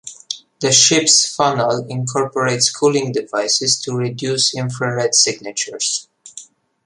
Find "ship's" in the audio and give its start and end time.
0.71-1.27